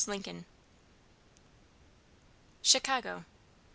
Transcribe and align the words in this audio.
LINCOLN." 0.07 0.45
"CHICAGO 2.63 3.23